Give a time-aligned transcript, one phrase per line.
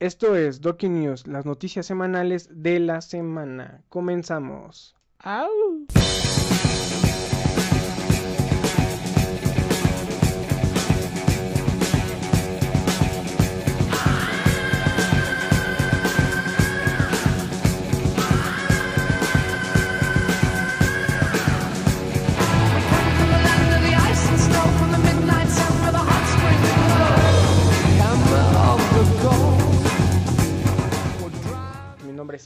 [0.00, 3.82] Esto es Doki News, las noticias semanales de la semana.
[3.88, 4.94] Comenzamos.
[5.18, 5.48] ¡Au!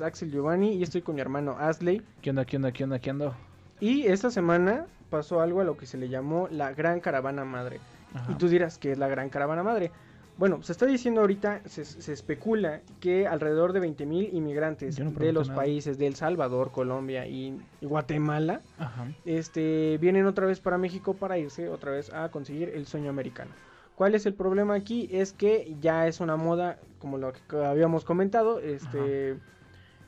[0.02, 2.02] Es Axel Giovanni y estoy con mi hermano Asley.
[2.20, 3.36] ¿Qué onda, qué onda, qué onda, qué onda?
[3.80, 7.80] Y esta semana pasó algo a lo que se le llamó la Gran Caravana Madre.
[8.14, 8.32] Ajá.
[8.32, 9.90] Y tú dirás, ¿qué es la Gran Caravana Madre?
[10.38, 15.32] Bueno, se está diciendo ahorita, se, se especula que alrededor de 20.000 inmigrantes no de
[15.32, 15.60] los nada.
[15.60, 19.08] países de El Salvador, Colombia y, y Guatemala Ajá.
[19.26, 23.50] este, vienen otra vez para México para irse otra vez a conseguir el sueño americano.
[23.94, 25.08] ¿Cuál es el problema aquí?
[25.12, 29.36] Es que ya es una moda, como lo que habíamos comentado, este,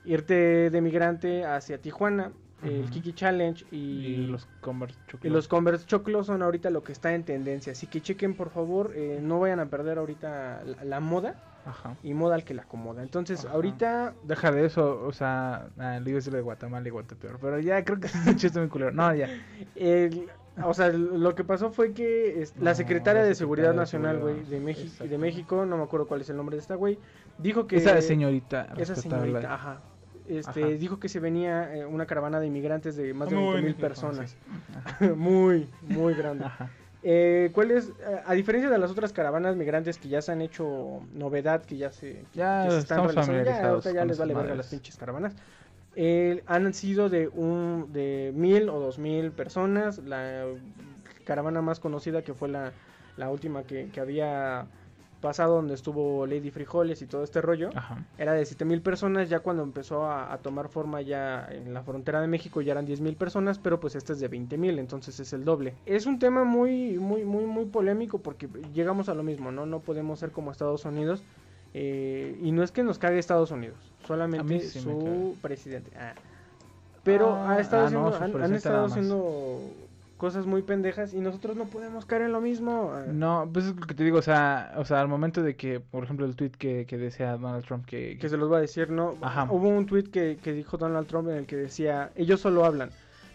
[0.04, 2.88] irte de migrante hacia Tijuana, el.
[2.90, 5.30] Kiki Challenge y, Y los Converse y Chocolate.
[5.30, 7.72] los Converse Choclos son ahorita lo que está en tendencia.
[7.72, 11.34] Así que chequen por favor, eh, no vayan a perder ahorita la, la moda
[11.66, 11.96] Ajá.
[12.02, 13.02] y moda al que la acomoda.
[13.02, 13.54] Entonces, Ajá.
[13.54, 17.38] ahorita Deja de eso, o sea, ah, le iba a decir de Guatemala y Guatepeor,
[17.40, 18.92] pero ya creo que es un chiste muy culero.
[18.92, 19.28] No, ya.
[19.74, 20.26] El-
[20.62, 24.20] o sea, lo que pasó fue que es- la secretaria la de Seguridad de Nacional,
[24.20, 25.18] güey, de, México, de.
[25.18, 26.96] México, no me acuerdo cuál es el nombre de esta güey,
[27.38, 27.76] dijo que...
[27.76, 28.68] Esa señorita.
[28.76, 29.82] Esa señorita, ajá.
[30.28, 30.72] Este, Ajá.
[30.72, 33.74] dijo que se venía eh, una caravana de inmigrantes de más de Muy 20 mil
[33.74, 34.36] personas.
[35.16, 36.46] Muy, muy grande.
[37.02, 37.92] Eh, ¿Cuál es,
[38.24, 41.92] a diferencia de las otras caravanas migrantes que ya se han hecho novedad, que ya
[41.92, 45.34] se, Ya que se están realizando, ya, ahorita ya les vale verga las pinches caravanas.
[45.96, 49.98] Eh, han sido de un de mil o dos mil personas.
[49.98, 50.46] La
[51.24, 52.72] caravana más conocida que fue la,
[53.18, 54.66] la última que, que había
[55.24, 57.70] pasado donde estuvo Lady Frijoles y todo este rollo.
[57.74, 58.04] Ajá.
[58.18, 61.82] Era de siete mil personas, ya cuando empezó a, a tomar forma ya en la
[61.82, 64.78] frontera de México ya eran diez mil personas, pero pues este es de 20 mil,
[64.78, 65.72] entonces es el doble.
[65.86, 69.64] Es un tema muy, muy, muy, muy polémico porque llegamos a lo mismo, ¿no?
[69.64, 71.22] No podemos ser como Estados Unidos.
[71.72, 75.90] eh, y no es que nos cague Estados Unidos, solamente sí su presidente.
[75.98, 76.12] Ah.
[77.02, 79.60] Pero Ah, ha estado ah, no, haciendo, su han- estado haciendo
[80.24, 82.94] cosas muy pendejas y nosotros no podemos caer en lo mismo.
[83.12, 85.80] No, pues es lo que te digo, o sea, o sea, al momento de que,
[85.80, 88.60] por ejemplo, el tweet que, que decía Donald Trump que, que se los va a
[88.62, 89.16] decir, ¿no?
[89.20, 89.46] Ajá.
[89.50, 92.88] Hubo un tweet que, que dijo Donald Trump en el que decía, ellos solo hablan,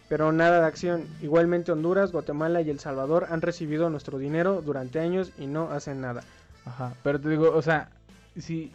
[0.08, 1.04] pero nada de acción.
[1.22, 6.02] Igualmente Honduras, Guatemala y El Salvador han recibido nuestro dinero durante años y no hacen
[6.02, 6.24] nada.
[6.66, 7.92] Ajá, pero te digo, o sea,
[8.36, 8.72] sí,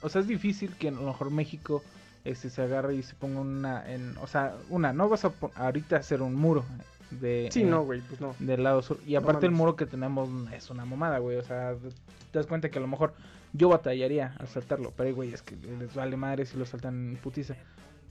[0.00, 1.82] o sea, es difícil que a lo mejor México
[2.24, 5.96] este se agarre y se ponga una en, o sea, una, no vas a ahorita
[5.96, 6.64] hacer un muro
[7.10, 8.34] de Sí, eh, no, güey, pues no.
[8.38, 11.42] del lado sur y No aparte el muro que tenemos es una mamada, güey, o
[11.42, 11.74] sea,
[12.32, 13.14] te das cuenta que a lo mejor
[13.52, 17.16] yo batallaría al saltarlo, pero güey, es que les vale madre si lo saltan en
[17.16, 17.54] putiza.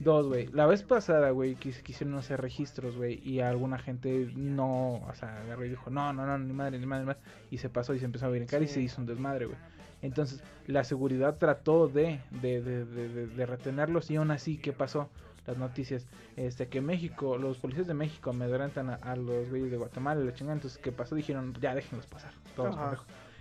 [0.00, 0.46] Dos, güey.
[0.52, 5.40] La vez pasada, güey, quis- quisieron hacer registros, güey, y alguna gente no, o sea,
[5.42, 7.20] agarró y dijo, no, no, no, ni madre, ni madre, ni madre,
[7.50, 9.58] y se pasó y se empezó a brincar y se hizo un desmadre, güey.
[10.00, 14.72] Entonces, la seguridad trató de, de, de, de, de- de retenerlos y aún así, ¿qué
[14.72, 15.08] pasó?
[15.48, 19.78] Las noticias, este, que México, los policías de México amedrentan a, a los güeyes de
[19.78, 21.14] Guatemala, y la chingada, entonces, ¿qué pasó?
[21.14, 22.76] Dijeron, ya, déjenlos pasar, todos.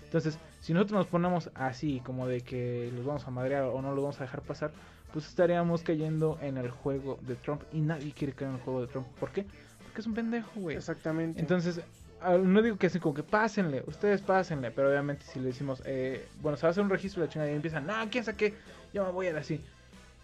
[0.06, 3.94] Entonces, si nosotros nos ponemos así, como de que los vamos a madrear o no
[3.94, 4.72] los vamos a dejar pasar,
[5.12, 8.82] pues estaríamos cayendo en el juego de Trump y nadie quiere caer en el juego
[8.82, 9.08] de Trump.
[9.20, 9.46] ¿Por qué?
[9.84, 10.78] Porque es un pendejo, güey.
[10.78, 11.42] Exactamente.
[11.42, 11.82] Entonces,
[12.22, 15.84] ah, no digo que así como que pásenle, ustedes pásenle, pero obviamente si le decimos,
[15.86, 18.24] eh, bueno, se va a hacer un registro de la chingada y empiezan, no, ¿quién
[18.24, 18.54] saqué?
[18.94, 19.62] Yo me voy a ir así.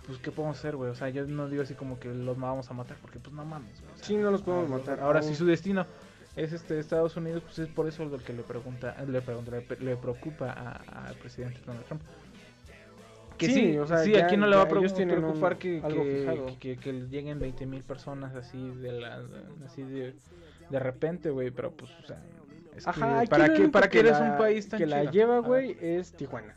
[0.06, 0.92] Pues, ¿qué podemos hacer, güey?
[0.92, 3.46] O sea, yo no digo así como que los vamos a matar, porque pues no
[3.46, 3.94] mames, güey.
[3.94, 5.00] o sea, sí, no los podemos matar.
[5.00, 5.86] Ahora, si su destino
[6.36, 9.66] es este Estados Unidos, pues es por eso lo que le pregunta, le pregunta, le,
[9.80, 12.02] le preocupa al presidente Donald Trump.
[13.38, 16.56] Que Sí, sí, o sea, sí, ya- aquí no le va a preocupar que, que,
[16.60, 19.22] que, que lleguen 20 mil personas así de la,
[19.66, 20.14] así de,
[20.70, 22.22] de repente, güey, pero pues, o sea,
[22.76, 25.12] es Ajá, ¿para qué, para que eres la- un país tan que la chido?
[25.14, 26.56] lleva, güey, es Tijuana.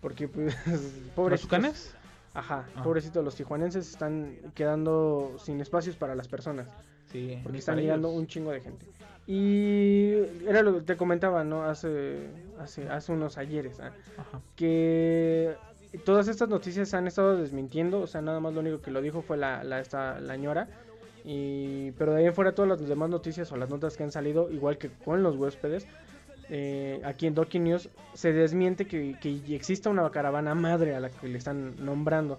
[0.00, 0.54] Porque, pues,
[1.14, 1.40] pobres.
[1.40, 1.94] ¿Los tucanes?
[2.34, 2.82] Ajá, Ah.
[2.82, 6.68] pobrecitos, los tijuanenses están quedando sin espacios para las personas.
[7.06, 8.86] Sí, Porque están llegando un chingo de gente.
[9.26, 10.12] Y
[10.46, 11.64] era lo que te comentaba, ¿no?
[11.64, 12.28] Hace,
[12.58, 13.92] hace, hace unos ayeres, ¿ah?
[14.18, 14.40] Ajá.
[14.56, 15.54] que
[16.04, 19.00] todas estas noticias se han estado desmintiendo, o sea, nada más lo único que lo
[19.00, 20.68] dijo fue la, la, esta, la ñora.
[21.24, 24.10] Y, pero de ahí en fuera todas las demás noticias o las notas que han
[24.12, 25.86] salido, igual que con los huéspedes,
[26.50, 31.10] eh, aquí en Doki News se desmiente que, que exista una caravana madre a la
[31.10, 32.38] que le están nombrando.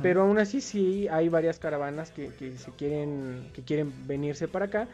[0.00, 4.64] Pero aún así sí hay varias caravanas que, que se quieren que quieren venirse para
[4.64, 4.88] acá,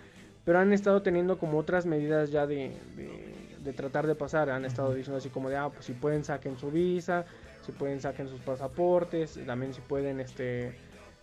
[0.45, 4.51] pero han estado teniendo como otras medidas ya de, de, de tratar de pasar.
[4.51, 7.25] Han estado diciendo así como de, ah, pues si pueden saquen su visa,
[7.65, 10.75] si pueden saquen sus pasaportes, también si pueden este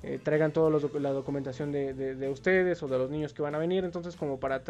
[0.04, 3.58] eh, traigan toda la documentación de, de, ustedes o de los niños que van a
[3.58, 4.62] venir, entonces como para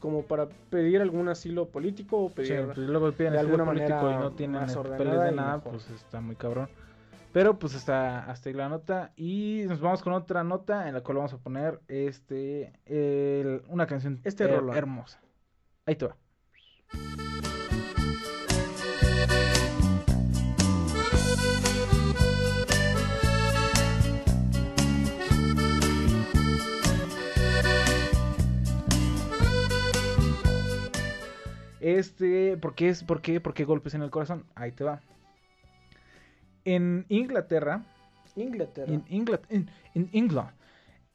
[0.00, 4.16] como para pedir algún asilo político o pedir pues luego piden de alguna manera y
[4.16, 6.68] no tienen papeles de nada, pues está muy cabrón.
[7.32, 11.02] Pero pues está hasta ahí la nota y nos vamos con otra nota en la
[11.02, 12.72] cual vamos a poner este
[13.68, 15.20] una canción este hermosa.
[15.84, 16.16] Ahí te va.
[31.86, 34.44] Este, ¿por qué es, por qué, por qué golpes en el corazón?
[34.56, 35.02] Ahí te va.
[36.64, 37.84] En Inglaterra,
[38.34, 40.54] Inglaterra, en, en, Inglaterra,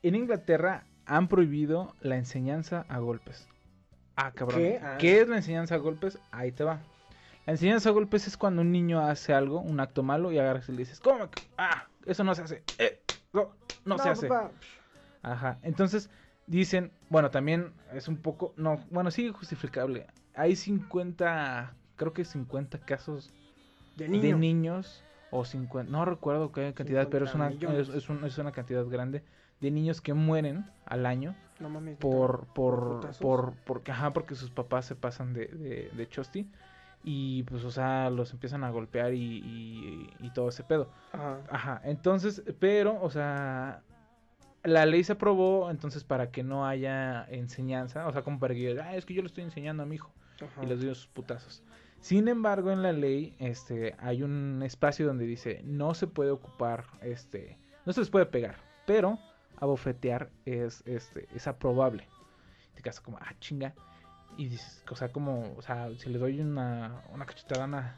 [0.02, 3.50] en Inglaterra han prohibido la enseñanza a golpes.
[4.16, 4.62] Ah, cabrón.
[4.82, 4.96] Ah.
[4.98, 5.20] ¿Qué?
[5.20, 6.18] es la enseñanza a golpes?
[6.32, 6.80] Ahí te va.
[7.46, 10.70] La enseñanza a golpes es cuando un niño hace algo, un acto malo, y agarras
[10.70, 11.30] y le dices, ¿cómo?
[11.58, 12.64] Ah, eso no se hace.
[12.78, 13.02] Eh,
[13.34, 14.30] no, no, se hace.
[15.22, 15.60] Ajá.
[15.64, 16.10] Entonces,
[16.48, 22.80] dicen, bueno, también es un poco, no, bueno, sí justificable hay 50, creo que 50
[22.80, 23.34] casos
[23.96, 29.24] de, niños o 50, no recuerdo qué cantidad, pero es una, es, una cantidad grande
[29.60, 31.36] de niños que mueren al año
[32.00, 36.50] por, por, por, por, ajá, porque sus papás se pasan de, de, de chosti
[37.04, 40.90] y pues, o sea, los empiezan a golpear y, y, todo ese pedo.
[41.12, 41.40] Ajá.
[41.50, 43.82] Ajá, entonces, pero, o sea,
[44.64, 48.80] la ley se aprobó entonces para que no haya enseñanza, o sea, como para que,
[48.80, 50.12] ah, es que yo le estoy enseñando a mi hijo
[50.62, 51.64] y les dio sus putazos.
[52.00, 56.86] Sin embargo, en la ley este, hay un espacio donde dice no se puede ocupar,
[57.02, 58.56] este, no se les puede pegar,
[58.88, 59.20] pero
[59.58, 62.08] abofetear es, este, es aprobable.
[62.76, 63.74] Te quedas como, ah, chinga.
[64.38, 67.96] Y dices, o sea, como, o sea, si le doy una, una cachetada,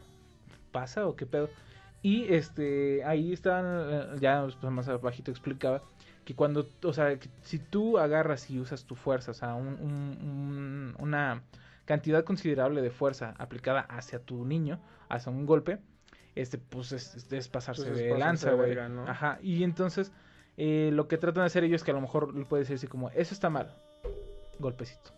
[0.72, 1.50] ¿pasa o qué pedo?
[2.01, 5.81] Y este, ahí estaban, eh, ya pues, más abajito explicaba
[6.25, 11.44] que cuando, o sea, si tú agarras y usas tu fuerza, o sea, un, una
[11.85, 15.80] cantidad considerable de fuerza aplicada hacia tu niño, hacia un golpe,
[16.35, 18.77] este, pues es, pasarse pues de lanza, güey.
[19.07, 19.39] Ajá.
[19.41, 20.12] Y entonces,
[20.57, 22.75] eh, lo que tratan de hacer ellos es que a lo mejor le puedes decir
[22.77, 23.75] así como, eso está mal.
[24.59, 25.12] Golpecito.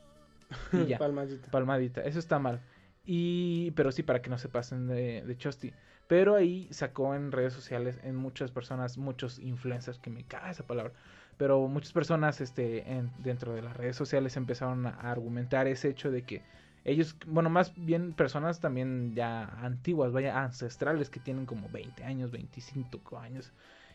[0.74, 0.98] Y ya.
[0.98, 1.52] palmadita.
[1.52, 2.02] Palmadita.
[2.02, 2.62] Eso está mal.
[3.06, 5.74] Y, pero sí, para que no se pasen de, de chosti.
[6.08, 10.66] Pero ahí sacó en redes sociales, en muchas personas, muchos influencers, que me caga esa
[10.68, 10.94] palabra,
[11.38, 16.12] pero muchas personas este, en, dentro de las redes sociales empezaron a argumentar ese hecho
[16.12, 16.44] de que
[16.86, 22.32] ellos, bueno, más bien personas también ya antiguas, vaya, ancestrales que tienen como 20 años,
[22.32, 23.52] 25 años,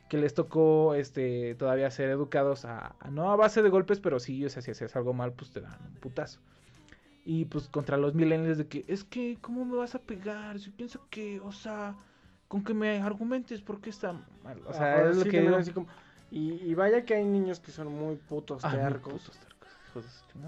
[0.08, 4.44] que les tocó este todavía ser educados a, no a base de golpes, pero sí,
[4.44, 6.40] o sea, si haces algo mal, pues te dan un putazo.
[7.24, 10.58] Y pues contra los millennials de que, es que, ¿cómo me vas a pegar?
[10.58, 11.94] Si pienso que, o sea,
[12.48, 14.12] con que me argumentes por qué está
[14.42, 14.60] mal.
[14.66, 15.56] O sea, es lo que digo.
[15.56, 15.86] Así como,
[16.30, 19.30] y, vaya que hay niños que son muy putos ah, tercos.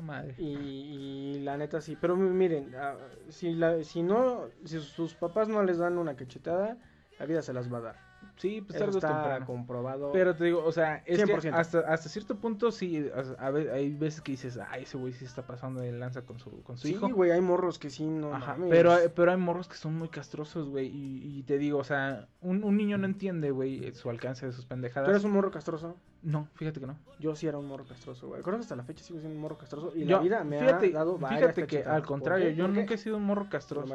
[0.03, 0.35] madre.
[0.39, 1.97] Y, la neta sí.
[2.01, 2.97] Pero miren, ah,
[3.29, 6.79] si, la, si no, si sus papás no les dan una cachetada,
[7.19, 8.12] la vida se las va a dar.
[8.37, 10.11] Sí, pues tarde está comprobado.
[10.13, 13.09] Pero te digo, o sea, es que hasta, hasta cierto punto sí,
[13.39, 16.63] a, hay veces que dices, ay, ese güey sí está pasando de lanza con su,
[16.63, 17.07] con su hijo.
[17.07, 20.09] Sí, güey, hay morros que sí, no Ajá, pero, pero hay morros que son muy
[20.09, 24.47] castrosos, güey, y, te digo, o sea, un, un niño no entiende, güey, su alcance
[24.47, 25.07] de sus pendejadas.
[25.07, 25.97] ¿Tú eres un morro castroso?
[26.23, 26.97] No, fíjate que no.
[27.19, 28.43] Yo sí era un morro castroso, güey.
[28.43, 30.79] Creo que hasta la fecha sigo siendo un morro castroso y la vida me ha
[30.79, 33.95] dado Fíjate que al contrario, yo nunca he sido un morro castroso.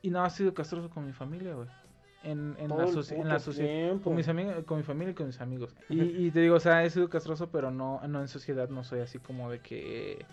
[0.00, 1.68] Y no ha sido castroso con mi familia, güey
[2.24, 2.86] en, en la,
[3.38, 5.74] sociedad con mis amigos con mi familia y con mis amigos.
[5.88, 9.00] Y, te digo o sea he sido castroso pero no no en sociedad no soy
[9.00, 10.26] así como de que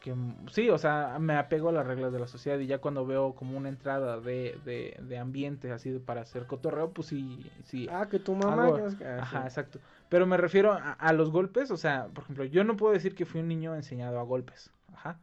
[0.00, 0.14] que
[0.50, 3.34] sí o sea me apego a las reglas de la sociedad y ya cuando veo
[3.34, 7.88] como una entrada de, de, de ambiente así para hacer cotorreo pues sí sí.
[7.90, 8.70] Ah que tu mamá
[9.04, 9.78] ah, ajá exacto.
[10.08, 13.26] Pero me refiero a, los golpes o sea por ejemplo yo no puedo decir que
[13.26, 15.20] fui un niño enseñado a golpes ajá.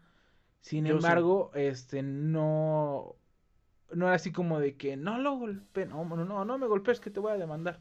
[0.62, 3.16] Sin embargo este no
[3.96, 7.10] no era así como de que no lo golpeen, no, no, no me golpees que
[7.10, 7.78] te voy a demandar.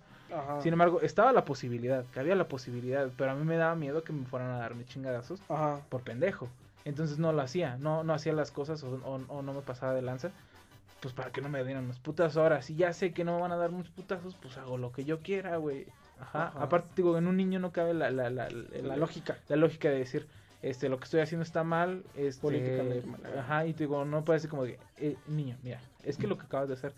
[0.61, 4.02] Sin embargo, estaba la posibilidad, que había la posibilidad, pero a mí me daba miedo
[4.02, 5.40] que me fueran a darme chingadazos
[5.88, 6.49] por pendejo.
[6.85, 10.30] Entonces no lo hacía, no, no hacía las cosas o, no me pasaba de lanza,
[11.00, 12.37] pues para que no me dieran unos putazos.
[12.37, 14.92] Ahora, si ya sé que no me van a dar muchos putazos, pues hago lo
[14.92, 15.87] que yo quiera, güey.
[16.21, 16.52] Ajá.
[16.56, 19.38] Aparte, digo, en un niño no cabe la, la, la, la lógica.
[19.49, 20.28] La lógica de decir,
[20.64, 23.04] este, lo que estoy haciendo está mal, este, políticamente
[23.38, 26.47] ajá, y te digo, no parece como de, eh, niño, mira, es que lo que
[26.47, 26.94] acabas de hacer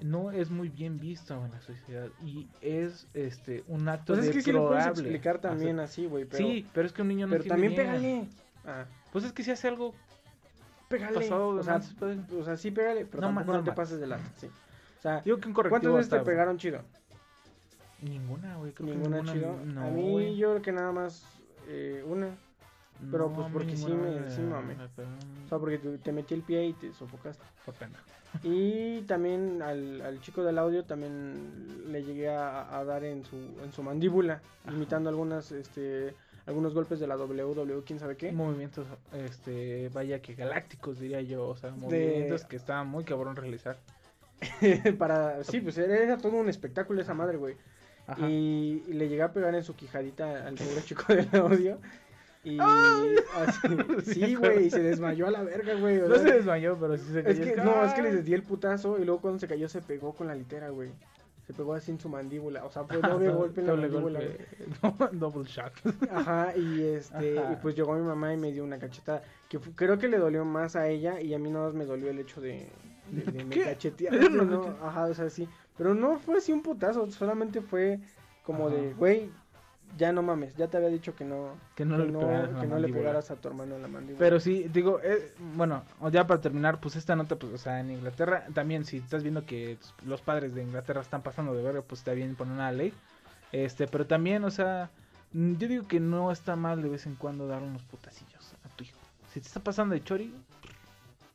[0.00, 4.34] no es muy bien visto en la sociedad y es este un acto pues es
[4.34, 7.32] que sí lo puedes explicar también así, güey, Sí, pero es que un niño no
[7.32, 8.28] Pero también pégale.
[8.64, 8.84] Ah.
[9.10, 9.94] Pues es que si hace algo
[10.88, 11.80] pégale, o sea,
[12.38, 14.46] o sea, sí pégale, pero no, tampoco no, te pases de sí.
[14.98, 16.82] O sea, Digo que un ¿cuántas veces te pegaron chido?
[18.02, 18.72] Ninguna, güey.
[18.72, 19.56] Creo que Ninguna chido.
[19.64, 21.24] No, a mí yo creo que nada más
[21.68, 22.36] eh, una.
[23.10, 24.74] Pero, No, pues, porque sí me- sí me mamé.
[24.96, 25.08] pegó.
[25.44, 27.44] O sea, porque te, te metí el pie y te sofocaste.
[27.64, 28.02] Por pendejo.
[28.42, 33.36] Y también al, al chico del audio también le llegué a, a dar en su,
[33.64, 34.76] en su mandíbula, Ajá.
[34.76, 36.14] imitando algunas, este,
[36.44, 38.30] algunos golpes de la WWE, quién sabe qué.
[38.32, 41.48] Movimientos, este, vaya que galácticos, diría yo.
[41.48, 43.78] O sea, movimientos que estaban muy cabrón realizar.
[44.98, 47.56] Para, sí, pues era, era todo un espectáculo esa madre, güey.
[48.06, 48.28] Ajá.
[48.28, 51.78] Y, y le llegué a pegar en su quijadita al pobre chico del audio.
[52.54, 55.98] Y así- sí, güey, se desmayó a la verga, güey.
[56.00, 57.54] No se desmayó, pero sí se Es cayó.
[57.54, 60.12] que, no, es que les di el putazo y luego cuando se cayó se pegó
[60.14, 60.90] con la litera, güey.
[61.46, 62.64] Se pegó así en su mandíbula.
[62.66, 64.18] O sea, fue doble golpe en la Doble mandíbula.
[64.20, 64.46] golpe.
[64.82, 65.12] güey.
[65.12, 65.72] No, Double shock.
[66.10, 67.52] Ajá, y este, Ajá.
[67.54, 69.22] y pues llegó mi mamá y me dio una cachetada.
[69.48, 72.10] Que creo que le dolió más a ella y a mí nada más me dolió
[72.10, 72.68] el hecho de,
[73.10, 74.12] de, de me cachetear.
[74.18, 74.44] Pero ¿no?
[74.44, 75.48] no- Ajá, o sea, sí.
[75.78, 77.98] Pero no fue así un putazo, solamente fue
[78.42, 78.76] como Ajá.
[78.76, 79.30] de, güey,
[79.96, 82.48] ya no mames, ya te había dicho que no, Que no que le no, pegaras
[82.48, 84.18] en la que no le pegaras a tu hermano en la mandíbula.
[84.18, 87.90] Pero sí, digo, eh, bueno, ya para terminar, pues esta nota, pues, o sea, en
[87.90, 92.00] Inglaterra, también si estás viendo que los padres de Inglaterra están pasando de verga, pues
[92.00, 92.92] está bien poner una ley.
[93.52, 94.90] Este, pero también, o sea,
[95.32, 98.68] mm, yo digo que no está mal de vez en cuando darle unos putacillos a
[98.76, 98.98] tu hijo.
[99.32, 100.34] Si te está pasando de chori,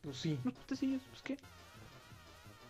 [0.02, 0.38] pues sí.
[0.44, 1.36] unos putacillos, pues qué.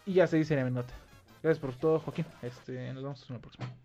[0.06, 0.94] Y ya se dice mi nota.
[1.42, 2.26] Gracias por todo, Joaquín.
[2.42, 3.83] Este, nos vemos en la próxima.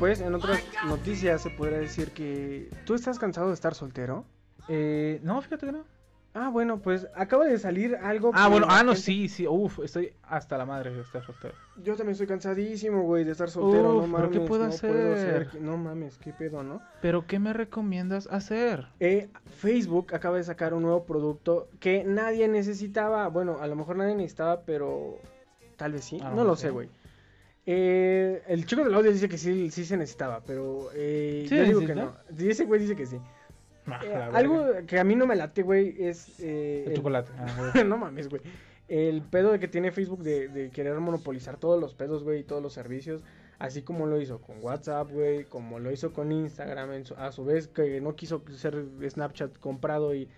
[0.00, 4.24] Pues en otras noticias se podría decir que tú estás cansado de estar soltero.
[4.66, 5.84] Eh, no, fíjate que no.
[6.32, 8.30] Ah, bueno, pues acaba de salir algo.
[8.32, 11.54] Ah, bueno, ah, no, gente- sí, sí, uff, estoy hasta la madre de estar soltero.
[11.82, 13.96] Yo también estoy cansadísimo, güey, de estar soltero.
[13.98, 15.60] Uf, no ¿pero mames, qué puedo no hacer?
[15.60, 16.80] No mames, qué pedo, ¿no?
[17.02, 18.86] Pero, ¿qué me recomiendas hacer?
[19.00, 19.28] Eh,
[19.58, 23.28] Facebook acaba de sacar un nuevo producto que nadie necesitaba.
[23.28, 25.18] Bueno, a lo mejor nadie necesitaba, pero
[25.76, 26.20] tal vez sí.
[26.22, 26.88] Ah, no no lo sé, güey.
[27.72, 31.64] Eh, el chico del audio dice que sí, sí se necesitaba, pero eh, ¿Sí yo
[31.64, 32.16] digo que no.
[32.36, 33.18] Ese güey dice que sí.
[33.86, 36.40] Ah, Eh, algo que a mí no me late, güey, es...
[36.40, 37.30] eh, El el- chocolate.
[37.38, 38.42] ah, no mames, güey.
[38.88, 42.44] El pedo de que tiene Facebook de, de querer monopolizar todos los pedos, güey, y
[42.44, 43.22] todos los servicios.
[43.60, 47.30] Así como lo hizo con WhatsApp, güey, como lo hizo con Instagram, en su- a
[47.30, 50.28] su vez que no quiso ser Snapchat comprado y,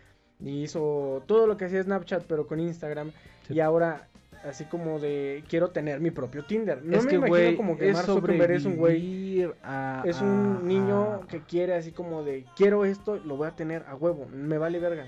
[0.40, 3.12] y hizo todo lo que hacía Snapchat, pero con Instagram.
[3.48, 3.54] Sí.
[3.54, 4.08] Y ahora,
[4.44, 6.84] así como de, quiero tener mi propio Tinder.
[6.84, 10.20] No es me que, imagino como que es Mark Zuckerberg es un güey, a- es
[10.20, 13.84] a- un niño a- que quiere así como de, quiero esto, lo voy a tener
[13.88, 15.06] a huevo, me vale verga.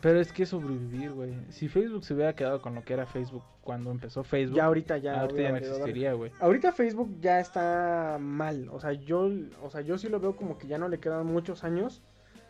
[0.00, 1.34] Pero es que sobrevivir, güey.
[1.48, 4.98] Si Facebook se hubiera quedado con lo que era Facebook cuando empezó Facebook, Ya ahorita
[4.98, 5.20] ya...
[5.22, 6.30] ahorita ya no existiría, güey.
[6.40, 9.28] Ahorita Facebook ya está mal, o sea, yo,
[9.62, 12.02] o sea, yo sí lo veo como que ya no le quedan muchos años.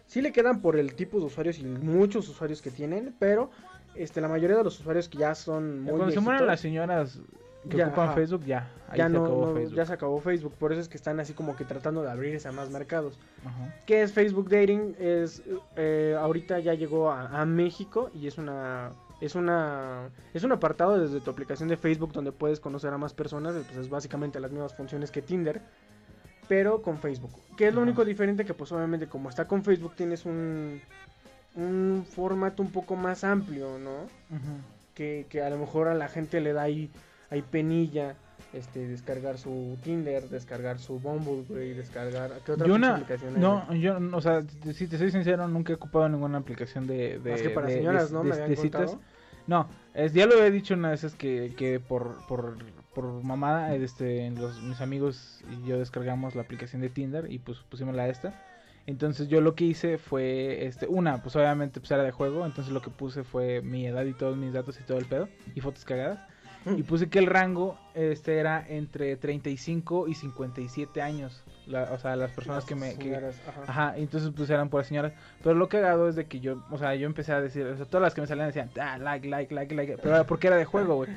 [0.06, 3.50] Sí le quedan por el tipo de usuarios y muchos usuarios que tienen, pero
[4.02, 6.60] este la mayoría de los usuarios que ya son muy Cuando se mueran viejitos, las
[6.60, 7.20] señoras
[7.68, 8.14] que Ya, ocupan ajá.
[8.14, 8.70] Facebook, ya.
[8.88, 9.76] Ahí ya se no, acabó no- Facebook.
[9.76, 12.48] ya se acabó Facebook, por eso es que están así como que tratando de abrirse
[12.48, 13.18] a más mercados.
[13.44, 13.74] Ajá.
[13.84, 14.94] ¿Qué es Facebook Dating?
[14.98, 15.42] Es
[15.76, 18.90] eh, ahorita ya llegó a, a México y es una
[19.20, 23.12] es una es un apartado desde tu aplicación de Facebook donde puedes conocer a más
[23.12, 25.60] personas, pues es básicamente las mismas funciones que Tinder,
[26.48, 27.32] pero con Facebook.
[27.56, 27.88] ¿Qué es lo Ajá.
[27.90, 30.80] único diferente que pues obviamente como está con Facebook tienes un
[31.58, 34.06] un formato un poco más amplio, ¿no?
[34.94, 36.90] Que, que a lo mejor a la gente le da ahí,
[37.30, 38.14] ahí penilla
[38.52, 43.74] este descargar su Tinder, descargar su Bumble, güey, descargar ¿qué otra Yo una, aplicación no,
[43.74, 47.42] yo, o sea, si te soy sincero, nunca he ocupado ninguna aplicación de, de Más
[47.42, 48.24] que para de- señoras, de- ¿no?
[48.24, 48.96] Me habían citas.
[49.46, 52.56] No, es, ya lo he dicho una vez es que, que por, por,
[52.94, 57.58] por mamada, este, los, mis amigos y yo descargamos la aplicación de Tinder y pues
[57.68, 58.34] pusimos la esta.
[58.88, 62.73] Entonces yo lo que hice fue, este, una, pues obviamente pues era de juego, entonces
[62.73, 65.61] lo que puse fue mi edad y todos mis datos y todo el pedo y
[65.61, 66.21] fotos cagadas.
[66.76, 71.45] Y puse que el rango este era entre 35 y 57 años.
[71.66, 72.95] La- o sea, las personas que me...
[72.99, 73.11] que-
[73.68, 73.95] ajá.
[73.99, 75.12] Entonces pues eran por señoras.
[75.42, 77.85] Pero lo cagado es de que yo, o sea, yo empecé a decir, o sea,
[77.85, 80.64] todas las que me salían decían, ah, like, like, like, like, pero porque era de
[80.64, 81.11] juego, güey.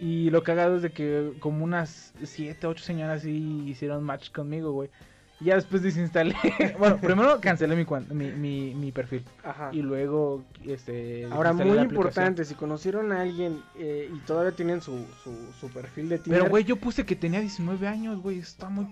[0.00, 4.72] Y lo cagado es de que como unas 7, 8 señoras sí hicieron match conmigo,
[4.72, 4.90] güey.
[5.40, 6.34] Y ya después desinstalé.
[6.78, 9.22] bueno, primero cancelé mi, cuan- mi, mi, mi perfil.
[9.44, 9.68] Ajá.
[9.72, 11.26] Y luego, este...
[11.30, 16.08] Ahora, muy importante, si conocieron a alguien eh, y todavía tienen su, su, su perfil
[16.08, 18.38] de Tinder, Pero, güey, yo puse que tenía 19 años, güey.
[18.38, 18.86] Está muy,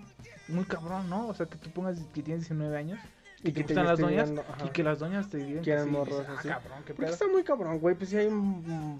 [0.47, 1.27] muy cabrón, ¿no?
[1.27, 2.99] O sea, que tú pongas que tienes 19 años.
[3.51, 4.31] Que, te gustan las doñas
[4.65, 6.47] y que las doñas te digan que morros, dices, ah, así.
[6.49, 7.95] cabrón, qué Porque está muy cabrón, güey.
[7.95, 8.29] Pues sí hay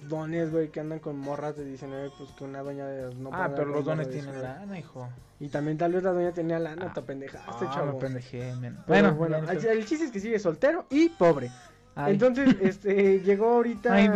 [0.07, 3.43] dones, güey, que andan con morras de 19, pues que una doña de- no puede
[3.43, 4.59] ah, pero los dones tienen 19.
[4.59, 5.09] lana, hijo.
[5.39, 6.93] Y también tal vez la doña tenía lana, Ah.
[6.93, 7.93] te pendejaste, Ah, chavo.
[7.93, 8.77] me pendejé, men.
[8.87, 11.51] Bueno, bueno, el, chiste es que sigue soltero y pobre.
[11.95, 12.13] Ay.
[12.13, 14.09] Entonces, este, llegó ahorita Ay.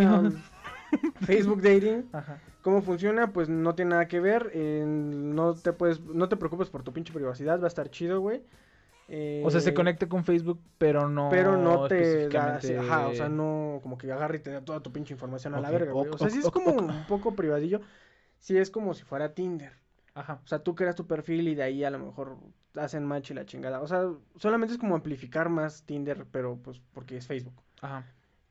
[1.26, 2.10] Facebook Dating.
[2.14, 2.40] Ajá.
[2.62, 3.32] ¿Cómo funciona?
[3.32, 4.52] Pues no tiene nada que ver.
[4.54, 8.20] eh, no te puedes, no te preocupes por tu pinche privacidad, va a estar chido,
[8.20, 8.42] güey.
[9.12, 11.30] Eh, O sea, se conecta con Facebook, pero no.
[11.30, 14.82] Pero no te da, ajá, o sea, no como que agarre y te da toda
[14.82, 16.10] tu pinche información a la verga, güey.
[16.10, 17.82] O sea, sí es como un poco privadillo.
[18.38, 19.74] Sí es como si fuera Tinder.
[20.14, 20.42] Ajá.
[20.44, 22.38] O sea, tú creas tu perfil y de ahí a lo mejor
[22.76, 23.82] hacen match y la chingada.
[23.82, 27.56] O sea, solamente es como amplificar más Tinder, pero pues porque es Facebook.
[27.82, 28.06] Ajá.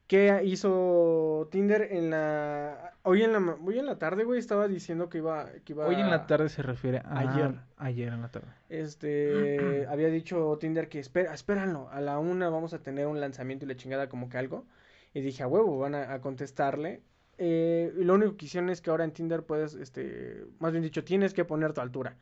[0.09, 5.11] ¿Qué hizo Tinder en la hoy en la hoy en la tarde, güey, estaba diciendo
[5.11, 7.19] que iba que iba Hoy en la tarde se refiere a.
[7.19, 7.55] Ayer.
[7.77, 8.49] Ayer en la tarde.
[8.71, 13.67] Este había dicho Tinder que espera, espéralo, a la una vamos a tener un lanzamiento
[13.67, 14.65] y la chingada como que algo.
[15.13, 17.03] Y dije, a huevo, van a, a contestarle.
[17.37, 20.83] Eh, y lo único que hicieron es que ahora en Tinder puedes, este, más bien
[20.83, 22.17] dicho, tienes que poner tu altura.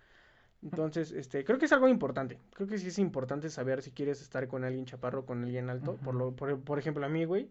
[0.60, 2.40] Entonces, este, creo que es algo importante.
[2.52, 5.70] Creo que sí es importante saber si quieres estar con alguien chaparro o con alguien
[5.70, 5.96] alto.
[5.96, 7.48] Por lo, por, por ejemplo, a mí, güey,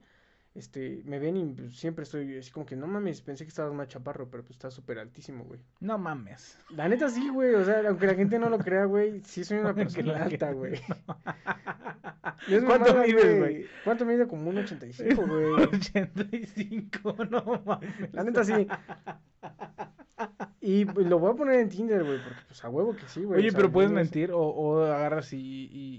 [0.56, 3.74] este, me ven y pues, siempre estoy así como que, no mames, pensé que estabas
[3.74, 5.60] más chaparro, pero pues estás súper altísimo, güey.
[5.82, 6.58] No mames.
[6.70, 9.60] La neta sí, güey, o sea, aunque la gente no lo crea, güey, sí soy
[9.60, 10.80] una persona alta, güey.
[12.50, 13.66] No ¿Cuánto mides, güey?
[13.84, 14.28] ¿Cuánto mide?
[14.28, 15.46] Como un 85, güey.
[15.74, 18.14] 85, no mames.
[18.14, 18.68] La neta sí.
[20.66, 23.40] Y lo voy a poner en Tinder, güey, porque pues a huevo que sí, güey.
[23.40, 25.40] Oye, o sea, pero puedes mentir o, o agarras y,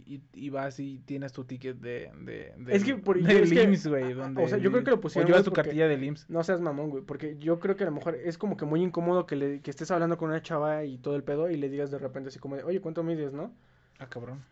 [0.09, 3.87] y, y, vas y tienes tu ticket de, de, de Es que por- del IMSS,
[3.89, 4.13] güey.
[4.15, 6.29] donde- o sea, yo creo que lo pusieron, O llevas tu porque- cartilla del IMSS.
[6.29, 8.83] No seas mamón, güey, porque yo creo que a lo mejor es como que muy
[8.83, 11.69] incómodo que, le, que estés hablando con una chava y todo el pedo y le
[11.69, 13.53] digas de repente así como de, oye, ¿cuánto mides, no?
[13.99, 14.43] Ah, cabrón.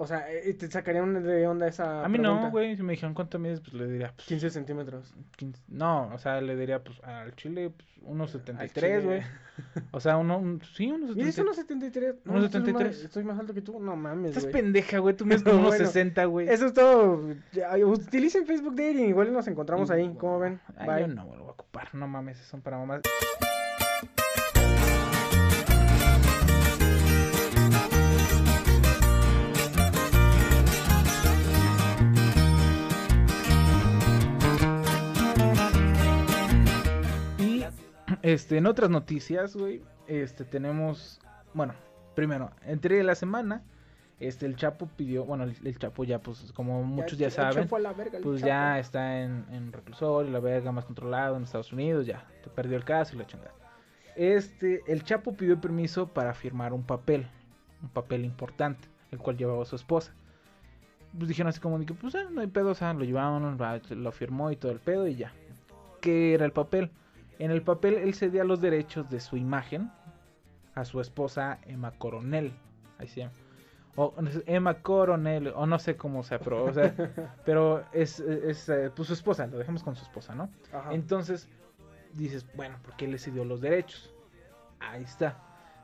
[0.00, 2.44] O sea, eh, te sacarían de onda esa A mí pregunta.
[2.46, 2.76] no, güey.
[2.76, 5.12] Si me dijeron cuánto mides, pues le diría, pues, 15 centímetros.
[5.36, 5.60] 15.
[5.68, 9.04] No, o sea, le diría, pues, al chile, pues, unos Al 73, chile.
[9.04, 9.22] güey.
[9.90, 11.38] O sea, uno, un- sí, unos ¿Mides 73.
[11.40, 12.14] unos 73?
[12.24, 13.04] No, Unos estoy más- 73.
[13.04, 13.80] Estoy más alto que tú.
[13.80, 14.52] No mames, Estás güey.
[14.52, 15.16] pendeja, güey.
[15.16, 16.48] Tú mides como unos Bueno, 60, güey.
[16.48, 17.20] Eso es todo.
[17.86, 19.08] Utilicen Facebook Dating.
[19.08, 20.14] Igual nos encontramos ahí.
[20.16, 20.60] ¿Cómo ven?
[20.76, 21.00] Ay, Bye.
[21.00, 21.92] yo no, lo voy a ocupar.
[21.94, 23.00] No mames, son para mamás.
[38.22, 41.20] Este, en otras noticias, güey, este, tenemos,
[41.54, 41.74] bueno,
[42.14, 43.62] primero, entre la semana,
[44.20, 48.18] este, el Chapo pidió, bueno, el, el Chapo ya, pues, como muchos ya, saben, verga,
[48.22, 48.46] pues Chapo.
[48.46, 52.76] ya está en, en reclusorio, la verga más controlado en Estados Unidos, ya, te perdió
[52.76, 53.52] el caso y la chingada.
[54.16, 57.28] Este, el Chapo pidió permiso para firmar un papel,
[57.82, 60.12] un papel importante, el cual llevaba su esposa.
[61.16, 63.56] Pues dijeron así como de que, pues ah, no hay pedo, o sea, lo llevaban,
[63.60, 65.32] va, lo firmó y todo el pedo y ya.
[66.00, 66.90] ¿Qué era el papel?
[67.38, 69.90] En el papel él cedía los derechos de su imagen
[70.74, 72.52] a su esposa Emma Coronel,
[72.98, 73.32] ahí se llama.
[73.96, 74.14] O
[74.46, 76.94] Emma Coronel, o no sé cómo sea, pero, o sea,
[77.44, 80.48] pero es, es eh, pues su esposa, lo dejamos con su esposa, ¿no?
[80.72, 80.92] Ajá.
[80.94, 81.48] Entonces
[82.14, 84.14] dices, bueno, ¿por qué le cedió los derechos?
[84.80, 85.36] Ahí está.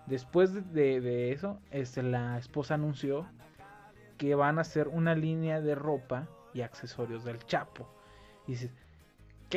[0.07, 3.27] Después de, de- de eso, este, la esposa anunció
[4.19, 7.88] que van a hacer una línea de ropa y accesorios del Chapo.
[8.47, 8.71] Y dices,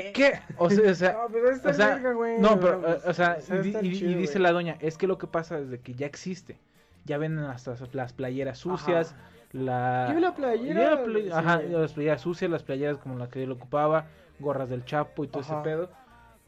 [0.01, 0.11] ¿Qué?
[0.13, 0.39] ¿qué?
[0.57, 2.39] O sea, o sea, No, pero está o sea, verga, güey.
[2.39, 4.43] no, pero, o sea, y, di- y- y chido, dice güey.
[4.43, 6.59] la doña, es que lo que pasa es de que ya existe.
[7.05, 9.21] Ya venden hasta las playeras sucias, Ajá.
[9.53, 10.09] la...
[10.13, 11.31] Yo la playera, la play- sí.
[11.31, 14.07] Ajá, las playeras sucias, las playeras como la que él ocupaba,
[14.39, 15.53] gorras del Chapo y todo Ajá.
[15.55, 15.89] ese pedo.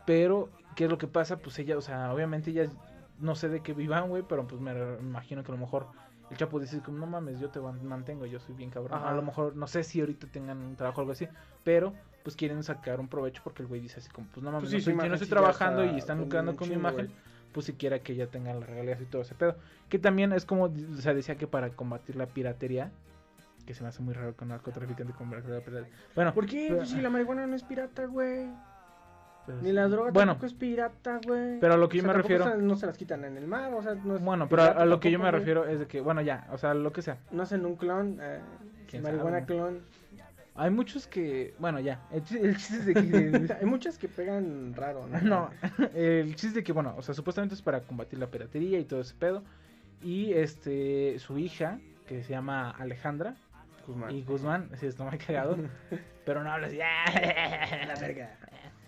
[0.05, 1.37] Pero, ¿qué es lo que pasa?
[1.37, 2.67] Pues ella, o sea, obviamente ella,
[3.19, 5.87] no sé de qué vivan, güey, pero pues me imagino que a lo mejor
[6.29, 8.99] el Chapo dice como, no mames, yo te man- mantengo, yo soy bien cabrón.
[8.99, 9.09] Ajá.
[9.09, 11.27] A lo mejor, no sé si ahorita tengan un trabajo o algo así,
[11.63, 14.69] pero pues quieren sacar un provecho porque el güey dice así como, pues no mames,
[14.69, 17.17] Pues sí, no yo no estoy ya trabajando y están lucrando con mi imagen, güey.
[17.53, 19.55] pues si quiera que ella tenga las regalías y todo ese pedo.
[19.89, 22.91] Que también es como, o sea, decía que para combatir la piratería,
[23.65, 25.95] que se me hace muy raro que un narcotraficante combata la piratería.
[26.15, 26.65] Bueno, ¿Por qué?
[26.67, 28.47] pero- Pues si la marihuana no es pirata, güey.
[29.45, 31.59] pero- Ni la droga Bueno, tampoco es pirata, güey.
[31.59, 33.35] pero a lo que yo O sea, me refiero- se- no se las quitan en
[33.37, 35.31] el mar, o sea, no es bueno, pero a, pirata a lo que yo me
[35.31, 37.17] refiero es de que, bueno, ya, o sea, lo que sea.
[37.31, 38.39] No hacen un clon, eh,
[38.87, 39.45] ¿Quién marihuana sabe?
[39.47, 39.79] clon.
[40.59, 43.53] Hay muchos que, bueno, ya, el, chis- el chiste es de que...
[43.59, 45.21] Hay muchas que pegan raro, ¿no?
[45.21, 45.49] no,
[45.95, 48.83] el chiste es de que, bueno, o sea, supuestamente es para combatir la piratería y
[48.85, 49.43] todo ese pedo.
[50.01, 53.35] Y este, su hija, que se llama Alejandra,
[53.87, 54.11] Guzmán.
[54.15, 55.57] y Guzmán, sí, está muy cagado,
[56.25, 58.37] pero no habla así, la verga.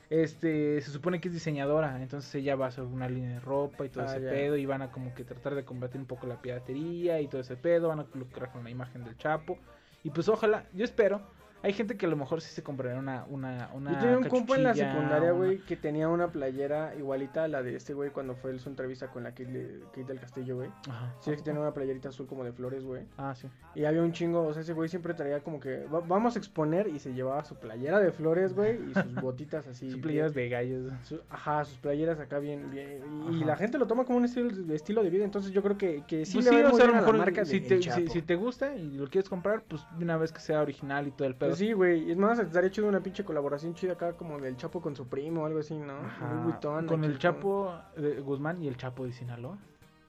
[0.09, 3.85] este, se supone que es diseñadora, entonces ella va a hacer una línea de ropa
[3.85, 4.29] y todo Ah, ese ya.
[4.29, 7.41] pedo y van a como que tratar de combatir un poco la piratería y todo
[7.41, 9.57] ese pedo, van a lucrar con la imagen del Chapo
[10.03, 11.21] y pues ojalá, yo espero,
[11.63, 14.23] hay gente que a lo mejor sí se compraría una una una Yo tenía un
[14.25, 17.93] compa en la secundaria, una- güey, que tenía una playera igualita a la de este
[17.93, 20.69] güey cuando fue su entrevista con la Kate, Kate del Castillo, güey.
[20.89, 21.13] Ajá.
[21.19, 23.03] Sí, es que tenía una playerita azul como de flores, güey.
[23.17, 23.47] Ah, sí.
[23.75, 26.39] Y había un chingo, o sea, ese güey siempre traía como que "Va- vamos a
[26.39, 29.87] exponer y se llevaba su playera de flores, güey, y sus botitas así.
[29.87, 30.91] Bien- playeras de gallos.
[31.03, 33.01] su- ajá, sus playeras acá bien, bien.
[33.31, 35.77] Y, la gente lo toma como un estilo, de estilo de vida, entonces yo creo
[35.77, 38.21] que, que sí Pues le va a a la marca si de te, si, si
[38.21, 41.35] te gusta y lo quieres comprar, pues una vez que sea original y todo el
[41.35, 41.50] pedo.
[41.51, 44.81] Pues sí, güey, es más, estaría hecho una pinche colaboración chida acá como del Chapo
[44.81, 45.93] con su primo o algo así, ¿no?
[45.97, 49.57] Ajá, Vuitton con el Chapo de Guzmán y el Chapo de Sinaloa.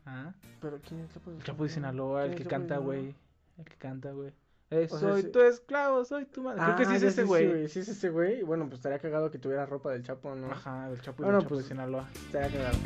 [0.07, 2.49] Ah, Pero ¿quién es el Chapo de el Chapo de Sinaloa, ¿Quién el es que
[2.51, 2.85] canta, Sinaloa?
[2.97, 3.15] güey.
[3.59, 4.33] El que canta, güey.
[4.71, 6.63] Eh, O sea, soy sí- tu esclavo, soy tu madre.
[6.65, 7.69] Creo que sí Ah, es ya ese sí, güey.
[7.69, 8.43] Sí, es ese güey.
[8.43, 10.51] Bueno, pues estaría cagado que tuviera ropa del Chapo, ¿no?
[10.51, 12.09] Ajá, el Chapo y Bueno, Chapo pues- de Sinaloa.
[12.15, 12.79] Estaría cagado.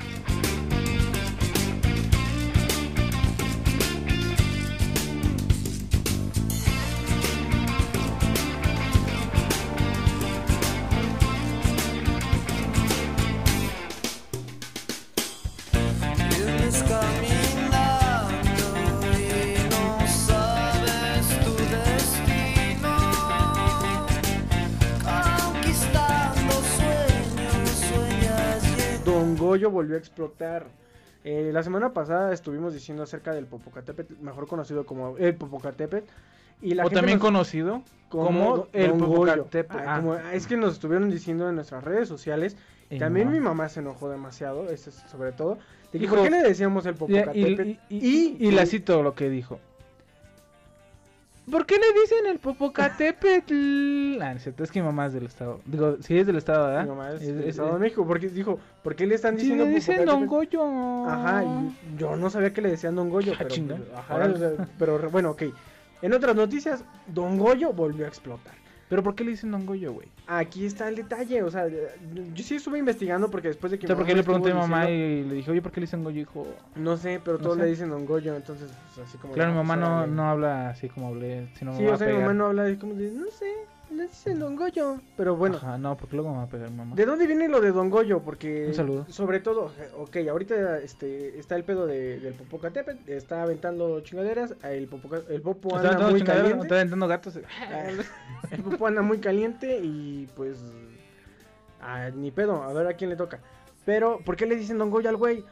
[29.76, 30.66] Volvió a explotar.
[31.24, 36.06] Eh, la semana pasada estuvimos diciendo acerca del Popocatépetl, mejor conocido como el Popocatépetl.
[36.62, 38.92] Y la o gente también nos- conocido como el.
[38.92, 39.76] Popocatépetl.
[39.78, 42.56] Ah, Ah, como- es que nos estuvieron diciendo en nuestras redes sociales.
[42.88, 43.32] y También no.
[43.32, 45.54] mi mamá se enojó demasiado, eso es sobre todo.
[45.92, 47.62] De que, Dijo- ¿Por qué le decíamos el Y, Popocatépetl?
[47.68, 49.58] y, y, y- y la cito lo que dijo.
[51.50, 54.18] ¿Por qué le dicen el Popocatépetl?
[54.20, 55.60] Ah, no es cierto, es que mi mamá es del estado.
[55.66, 56.82] Digo, sí es del estado, ¿verdad?
[56.84, 58.06] Mi mamá es, del es- Estado de México.
[58.06, 60.26] Porque dijo, ¿por qué le están Sí, diciendo le dicen Don?
[60.26, 61.06] Goyo.
[61.06, 65.10] Ajá, y yo no sabía que le decían Don Goyo, Ah, pero, pues, ajá, pero
[65.10, 65.42] bueno, ok.
[66.02, 68.54] En otras noticias, Don Goyo volvió a explotar.
[68.88, 70.08] ¿Pero por qué le dicen Don Goyo, güey?
[70.28, 73.88] Aquí está el detalle, o sea, yo sí estuve investigando porque después de que O
[73.88, 76.04] sea, porque le pregunté a mamá diciendo- y le dije, oye, ¿por qué le dicen
[76.04, 76.46] Goyo, hijo?
[76.76, 77.62] No sé, pero No todos sé.
[77.64, 79.34] le dicen Don Goyo, entonces pues, así como...
[79.34, 82.32] Claro, mi mamá no, no habla así como hablé, sino Sí, o sea, mi mamá
[82.32, 83.52] no habla de como no sé,
[83.90, 84.98] le dicen Don Goyo.
[85.16, 86.94] Pero bueno, Ajá, no, porque luego me va a pegar mamá.
[86.96, 88.20] ¿de dónde viene lo de Don Goyo?
[88.20, 88.66] Porque...
[88.68, 89.06] Un saludo.
[89.08, 94.88] Sobre todo, ok, ahorita este, está el pedo de, del Popocatépetl, está aventando chingaderas, el,
[94.88, 96.62] Popoca- el Popo Está anda muy caliente.
[96.62, 97.38] está aventando gatos.
[98.50, 100.58] El Popo anda muy caliente y pues...
[101.80, 103.40] ah, ni pedo, a ver a quién le toca.
[103.84, 105.44] Pero, ¿por qué le dicen Don Goyo al güey?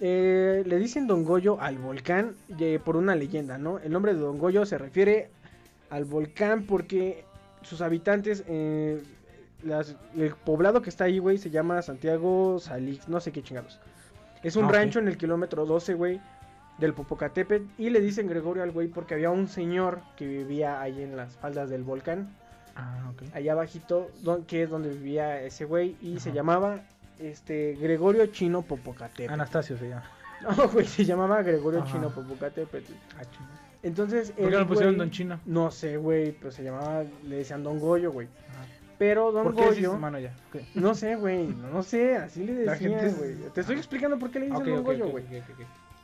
[0.00, 3.78] Eh, le dicen Don Goyo al volcán eh, por una leyenda, ¿no?
[3.80, 5.30] El nombre de Don Goyo se refiere
[5.90, 7.24] al volcán porque
[7.62, 9.02] sus habitantes, eh,
[9.62, 13.80] las- el poblado que está ahí, güey, se llama Santiago Salix, no sé qué chingados.
[14.42, 16.20] Es un Ah, rancho en el kilómetro 12, güey,
[16.78, 21.02] del Popocatépetl y le dicen Gregorio al güey porque había un señor que vivía ahí
[21.02, 22.34] en las faldas del volcán,
[22.76, 26.82] Ah, allá abajito, don- que es donde vivía ese güey y se llamaba
[27.18, 29.32] este Gregorio Chino Popocatépetl.
[29.32, 30.04] Anastasio se llama.
[30.56, 31.90] No, güey, se llamaba Gregorio Ajá.
[31.90, 32.92] Chino Popocatépetl.
[33.18, 33.57] Ah, chinga.
[33.82, 35.40] Entonces, ¿Por qué el no pusieron güey- Don Chino?
[35.46, 38.28] No sé, güey, pero se llamaba, le decían Don Goyo, güey.
[38.98, 40.34] Pero Don ¿Por qué Goyo, mano, ya?
[40.74, 43.34] No sé, güey, no, no sé, así le decían, es- güey.
[43.54, 45.24] Te estoy explicando por qué le dicen Don ok, Goyo, güey.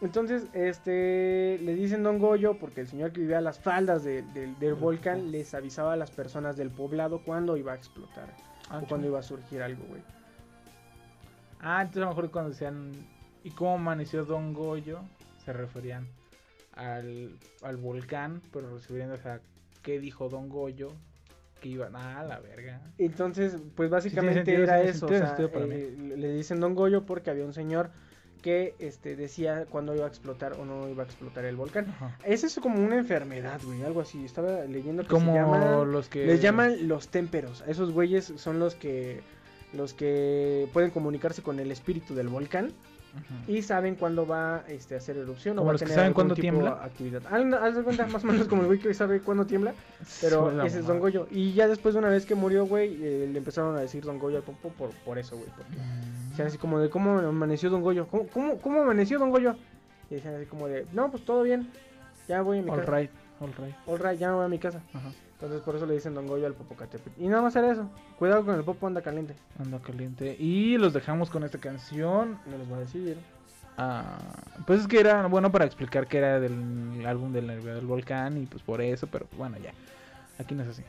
[0.01, 4.23] Entonces, este, le dicen Don Goyo porque el señor que vivía a las faldas de-
[4.35, 8.29] del- del volcán les avisaba a las personas del poblado cuando iba a explotar
[8.71, 10.03] Ah, o cuando iba a surgir algo, güey.
[11.61, 12.93] Ah, entonces a lo mejor cuando decían
[13.43, 15.01] ¿y cómo amaneció Don Goyo?
[15.45, 16.07] Se referían
[16.77, 19.41] al, al volcán, pero refiriéndose a
[19.83, 20.93] qué dijo Don Goyo,
[21.61, 22.81] que iban a la verga.
[22.99, 27.45] Entonces, pues básicamente sentido, era eso, o sea, eh, le dicen Don Goyo porque había
[27.45, 27.91] un señor
[28.43, 31.87] que este, decía cuándo iba a explotar o no iba a explotar el volcán.
[31.89, 32.19] Ajá.
[32.25, 34.23] Esa es como una enfermedad, güey, algo así.
[34.23, 35.85] Estaba leyendo que Como se llama...
[35.85, 36.27] los que...
[36.27, 37.65] Les llaman los témperos.
[37.67, 39.23] Esos güeyes son los que
[39.73, 42.71] los que pueden comunicarse con el espíritu del volcán
[43.47, 46.15] Y saben cuándo va este, a hacer erupción o va a que tener saben algún
[46.15, 46.75] cuándo tipo tiembla.
[46.77, 47.23] de actividad.
[47.63, 49.75] Haz de cuenta más o menos como el güey que sabe cuándo tiembla,
[50.21, 50.87] pero Suena ese es.
[50.87, 51.27] Don Goyo.
[51.31, 54.19] Y ya después de una vez que murió, güey, eh, le empezaron a decir Don
[54.19, 55.49] Goyo al Popo por, por eso, güey.
[55.57, 56.31] Porque Mm.
[56.31, 58.07] decían así como de cómo amaneció Don Goyo.
[58.09, 59.55] ¿Cómo, cómo, cómo amaneció Don Goyo?
[60.11, 61.71] Y decían así como de, no, pues todo bien.
[62.29, 62.99] Ya voy a mi All casa.
[62.99, 63.75] right, all right.
[63.87, 64.81] All right, ya me voy a mi casa.
[64.95, 65.11] Ajá.
[65.35, 67.23] Entonces por eso le dicen Don Goyo al Popocatépetl.
[67.23, 67.89] Y nada más era eso.
[68.19, 69.35] Cuidado con el Popo anda caliente.
[69.59, 70.37] Anda caliente.
[70.39, 72.39] Y los dejamos con esta canción.
[72.47, 73.19] No los voy a decir.
[73.77, 74.19] Ah,
[74.67, 78.41] pues es que era bueno para explicar que era del álbum del nervio del volcán
[78.41, 79.73] y pues por eso, pero bueno, ya.
[80.39, 80.85] Aquí no es así.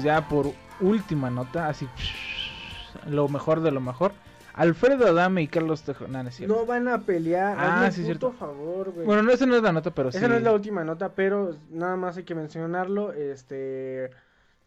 [0.00, 0.46] Pues ya por
[0.80, 1.86] última nota, así
[3.06, 4.12] lo mejor de lo mejor.
[4.54, 6.06] Alfredo Adame y Carlos Trejo.
[6.08, 7.56] No, van a pelear.
[7.58, 8.32] Ah, hazme sí, cierto.
[8.32, 9.06] favor, güey.
[9.06, 10.18] Bueno, no, esa no es la nota, pero sí.
[10.18, 13.12] Esa no es la última nota, pero nada más hay que mencionarlo.
[13.12, 14.10] Este.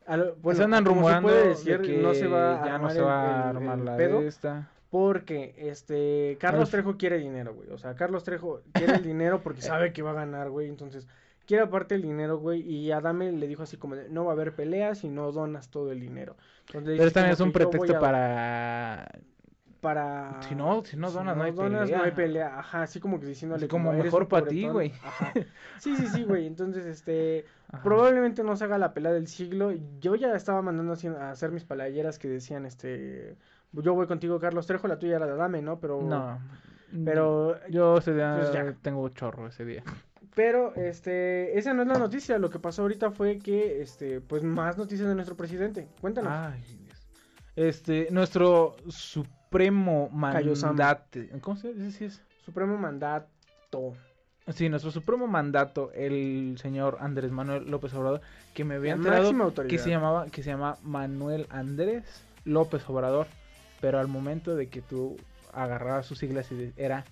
[0.08, 2.98] al- bueno, andan se rumorando de que no se va a ya no armar se
[3.00, 4.22] el- va a armar el la pedo.
[4.22, 4.70] de esta.
[4.90, 7.70] Porque este Carlos Trejo quiere dinero, güey.
[7.72, 10.70] O sea, Carlos Trejo quiere el dinero porque sabe que va a ganar, güey.
[10.70, 11.08] Entonces,
[11.48, 12.62] quiere aparte el dinero, güey.
[12.62, 15.70] Y Adame le dijo así como de, no va a haber peleas si no donas
[15.70, 16.36] todo el dinero.
[16.68, 19.12] Entonces, Pero también es un pretexto a- para.
[19.82, 22.16] para Si no- si no donas, no hay no hay pelea.
[22.16, 22.60] pelea.
[22.60, 24.94] Ajá, así como que diciéndole Así como mejor un pa' ti, güey.
[25.04, 25.34] Ajá.
[25.80, 26.48] Sí, sí, sí, güey.
[26.48, 27.84] Entonces, este Ajá.
[27.84, 29.72] Probablemente no se haga la pelea del siglo.
[30.00, 33.36] Yo ya estaba mandando así a hacer mis playeras que decían, este,
[33.74, 35.80] yo voy contigo, Carlos Trejo, la tuya era de Adame, ¿no?
[35.80, 36.40] Pero, No.
[37.04, 38.74] pero, Yo ese día pues ya.
[38.82, 39.84] tengo chorro ese día.
[40.36, 42.38] Pero, este, esa no es la noticia.
[42.38, 45.88] Lo que pasó ahorita fue que, este, pues más noticias de nuestro presidente.
[46.02, 46.32] Cuéntanos.
[46.34, 47.08] Ay, Dios.
[47.56, 51.20] Este, nuestro supremo mandato.
[51.42, 51.92] ¿Cómo se dice?
[51.92, 52.22] Sí, es?
[52.46, 53.94] Supremo mandato.
[54.54, 58.22] Sí, nuestro supremo mandato, el señor Andrés Manuel López Obrador,
[58.54, 59.32] que me había enterado
[59.70, 63.28] que se llamaba, que se llama Manuel Andrés López Obrador,
[63.80, 65.16] pero al momento de que tú
[65.54, 67.06] agarrabas sus siglas y era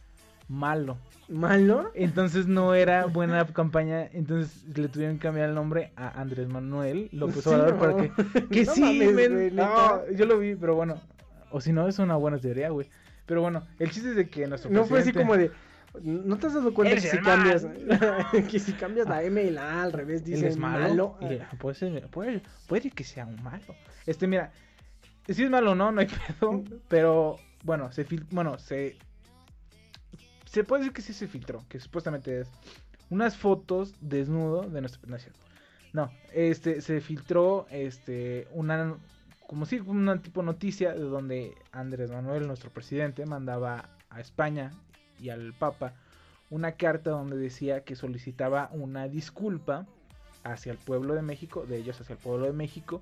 [0.52, 0.98] malo.
[1.30, 1.92] ¿Malo?
[1.96, 7.08] Entonces no era buena campaña, entonces le tuvieron que cambiar el nombre a Andrés Manuel
[7.14, 7.80] López Sí, Obrador no.
[7.80, 10.96] para que que No sí, mames, men, güey, no, yo lo vi, pero bueno,
[11.52, 12.90] o si no es una buena teoría, güey.
[13.26, 15.52] Pero bueno, el chiste es de que nuestro No fue así como de,
[16.04, 17.66] ¿no te has dado cuenta que si cambias,
[18.52, 21.16] que si cambias la M y la A al revés Él dice es malo.
[21.22, 21.34] malo?
[21.34, 23.64] Y, ah, puede, ser- puede, puede que sea un malo.
[24.06, 24.52] Este, mira,
[25.30, 26.08] si es malo o no, no hay
[26.40, 26.62] pedo.
[26.90, 28.98] Pero, bueno, se fil- bueno, se.
[30.52, 31.64] Se puede decir que sí se filtró.
[31.70, 32.50] Que supuestamente es
[33.10, 35.34] unas fotos desnudo de nuestra nación.
[35.94, 38.98] No, este, se filtró este, una.
[39.48, 44.72] Como si una tipo noticia de donde Andrés Manuel, nuestro presidente, mandaba a España
[45.20, 45.94] y al Papa
[46.50, 49.86] una carta donde decía que solicitaba una disculpa
[50.44, 53.02] hacia el pueblo de México, de ellos hacia el pueblo de México,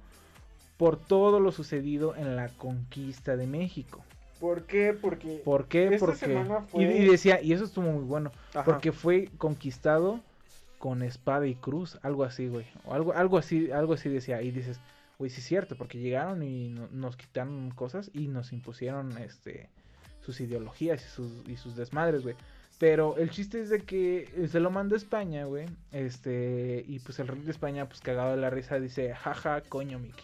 [0.77, 4.03] por todo lo sucedido en la conquista de México.
[4.39, 4.93] ¿Por qué?
[4.99, 5.41] Porque...
[5.43, 5.85] ¿Por qué?
[5.93, 8.63] Esta Porque y, fue- y decía, y eso estuvo muy bueno, Ajá.
[8.63, 10.19] porque fue conquistado
[10.77, 14.51] con espada y cruz, algo así, güey, o algo algo así, algo así decía, y
[14.51, 14.79] dices,
[15.17, 19.69] güey, sí es cierto, porque llegaron y no- nos quitaron cosas y nos impusieron este
[20.21, 22.35] sus ideologías y sus y sus desmadres, güey.
[22.77, 25.65] Pero el chiste es de que se lo mandó a España, güey.
[25.91, 29.99] Este, y pues el rey de España, pues cagado de la risa, dice, jaja, coño,
[29.99, 30.23] Mickey.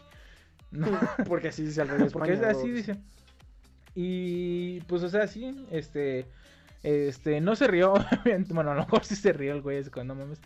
[0.71, 0.87] No,
[1.27, 2.77] Porque así dice el rey de porque es España, así, bro.
[2.77, 2.95] dice.
[3.95, 6.25] Y pues, o sea, sí, este,
[6.83, 9.91] este, no se rió, obviamente, bueno, a lo mejor sí se rió el güey, ese
[9.91, 10.39] cuando mames.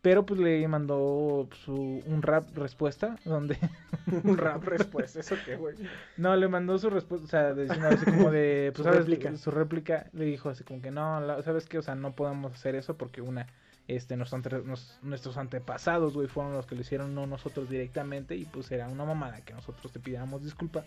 [0.00, 3.58] Pero pues le mandó su, un rap respuesta, donde,
[4.24, 5.76] Un rap respuesta, ¿eso qué, güey?
[6.18, 8.98] no, le mandó su respuesta, o sea, diciendo así como de, pues, Su ¿sabes?
[9.00, 9.36] réplica.
[9.38, 11.78] Su réplica, le dijo así como que no, la- ¿sabes qué?
[11.78, 13.46] O sea, no podemos hacer eso porque una,
[13.88, 18.44] este, ante- nos- nuestros antepasados, güey, fueron los que lo hicieron, no nosotros directamente, y
[18.44, 20.84] pues era una mamada que nosotros te pidamos disculpa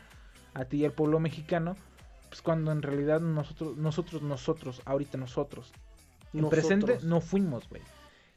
[0.54, 1.76] a ti y al pueblo mexicano,
[2.30, 5.72] pues cuando en realidad nosotros, nosotros, nosotros, ahorita nosotros,
[6.34, 7.82] en presente no fuimos, güey.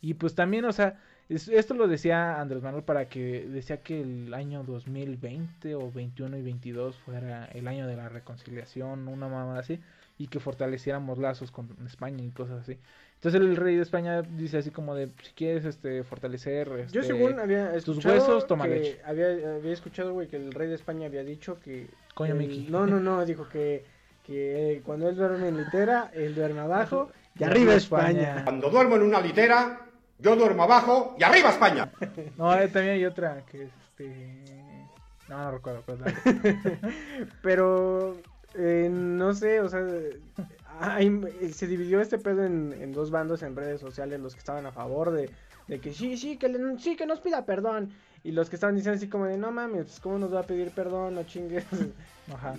[0.02, 0.98] Y pues también, o sea,
[1.28, 6.36] es- esto lo decía Andrés Manuel para que decía que el año 2020 o 21
[6.38, 9.80] y 22 fuera el año de la reconciliación, una mamá así,
[10.18, 12.78] y que fortaleciéramos lazos con España y cosas así.
[13.16, 17.02] Entonces el rey de España dice así como de, si quieres este fortalecer Yo este,
[17.02, 19.00] según había tus huesos, toma leche.
[19.04, 19.26] Había,
[19.56, 21.88] había escuchado, güey, que el rey de España había dicho que...
[22.14, 22.66] Coño, el- Mickey.
[22.70, 23.84] No, no, no, dijo que,
[24.26, 28.42] que cuando él duerme en litera, él duerme abajo y arriba España.
[28.44, 29.80] Cuando duermo en una litera,
[30.18, 31.90] yo duermo abajo y arriba España.
[32.36, 34.56] No, eh, también hay otra que es este
[35.28, 35.80] no, no recuerdo,
[37.42, 38.16] pero
[38.54, 39.86] eh, no sé, o sea,
[40.80, 41.20] hay-
[41.52, 44.72] se dividió este pedo en, en dos bandos en redes sociales, los que estaban a
[44.72, 45.30] favor de,
[45.68, 47.90] de que sí, sí, que, le- sí, que nos pida perdón.
[48.22, 50.44] Y los que estaban diciendo así como de, no mames, pues, ¿cómo nos va a
[50.44, 51.14] pedir perdón?
[51.14, 51.64] No chingues.
[52.32, 52.54] Ajá.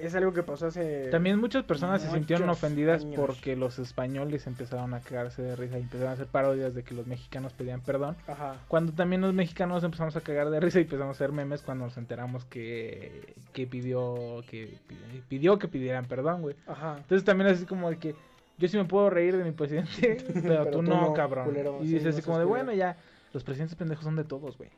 [0.00, 1.08] Es algo que pasó hace...
[1.10, 3.14] También muchas personas se sintieron ofendidas años.
[3.16, 6.92] porque los españoles empezaron a cagarse de risa y empezaron a hacer parodias de que
[6.92, 8.14] los mexicanos pedían perdón.
[8.26, 8.56] Ajá.
[8.68, 11.86] Cuando también los mexicanos empezamos a cagar de risa y empezamos a hacer memes cuando
[11.86, 16.56] nos enteramos que, que pidió que pi- pidió que pidieran perdón, güey.
[16.66, 16.96] Ajá.
[16.98, 18.14] Entonces también así como de que
[18.58, 21.46] yo sí me puedo reír de mi presidente, pero, tú, no, cabrón.
[21.46, 22.98] culero, y sí, dices no así como de, bueno, ya,
[23.32, 24.68] los presidentes pendejos son de todos, güey.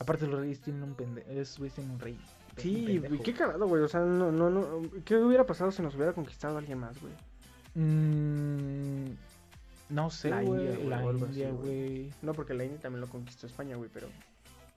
[0.00, 2.14] Aparte los reyes tienen un pendejo, tienen un rey.
[2.14, 3.82] un Sí, güey, qué cagado, güey.
[3.82, 4.82] O sea, no, no, no.
[5.04, 7.12] ¿Qué hubiera pasado si nos hubiera conquistado alguien más, güey?
[7.74, 9.14] Mm,
[9.90, 10.42] no sé, La.
[10.42, 12.10] India, La India, güey.
[12.22, 14.08] No, porque la India también lo conquistó España, güey, pero.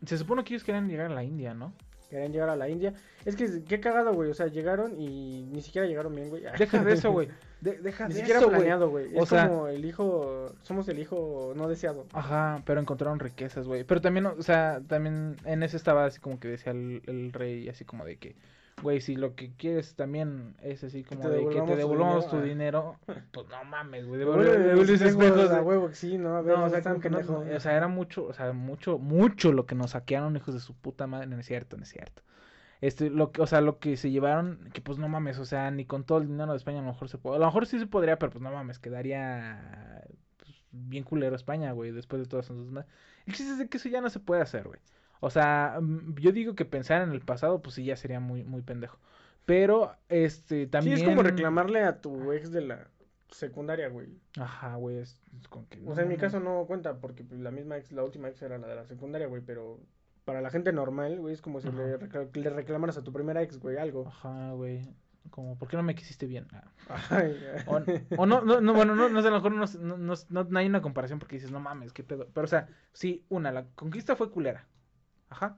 [0.05, 1.71] Se supone que ellos querían llegar a la India, ¿no?
[2.13, 2.93] Querían llegar a la India.
[3.25, 4.29] Es que qué cagado, güey.
[4.29, 6.43] O sea, llegaron y ni siquiera llegaron bien, güey.
[6.59, 7.27] Deja de eso, güey.
[7.59, 9.17] De- deja Ni de siquiera eso, planeado, güey.
[9.17, 10.53] Es sea- como el hijo.
[10.61, 12.05] Somos el hijo no deseado.
[12.13, 13.83] Ajá, pero encontraron riquezas, güey.
[13.83, 17.67] Pero también, o sea, también en ese estaba así como que decía el, el rey,
[17.69, 18.35] así como de que,
[18.81, 22.97] güey, si lo que quieres también es así como de que te devolvamos tu dinero,
[23.07, 24.23] dinero, pues no mames, güey.
[25.61, 26.37] Huevo que sí, ¿no?
[26.37, 29.51] A ver, No, o sea, que no- o sea, era mucho, o sea, mucho, mucho
[29.51, 31.27] lo que nos saquearon, hijos de su puta madre.
[31.27, 32.23] No es cierto, no es cierto.
[32.81, 35.71] Este, lo que, o sea, lo que se llevaron, que pues no mames, o sea,
[35.71, 37.65] ni con todo el dinero de España a lo mejor se puede, a lo mejor
[37.65, 40.03] sí se podría, pero pues no mames, quedaría
[40.35, 42.57] pues, bien culero España, güey, después de todas esas
[43.25, 44.81] El chiste es de que eso ya no se puede hacer, güey.
[45.25, 48.43] O sea, mm, yo digo que pensar en el pasado, pues sí ya sería muy,
[48.43, 48.99] muy pendejo.
[49.45, 50.97] Pero, este, también...
[50.97, 52.87] Sí, es como reclamarle a tu ex de la
[53.29, 54.09] secundaria, güey.
[54.37, 55.81] Ajá, güey, es, es como que...
[55.85, 58.41] O sea, en mi caso no cuenta porque pues, la misma ex, la última ex
[58.41, 59.79] era la de la secundaria, güey, pero
[60.25, 61.99] para la gente normal, güey, es como si le, Ajá.
[62.05, 64.05] recla- le reclamaras a tu primera ex, güey, algo.
[64.07, 64.93] Ajá, güey.
[65.29, 66.47] Como, ¿por qué no me quisiste bien?
[66.89, 66.99] Ah.
[67.11, 67.75] Ay, O,
[68.17, 69.97] o no, no, no, bueno, no, no sé, a lo mejor no,
[70.29, 72.27] no- no hay una comparación porque dices, no mames, qué pedo.
[72.33, 74.65] Pero, o sea, sí, una, la conquista fue culera.
[75.33, 75.57] Ajá.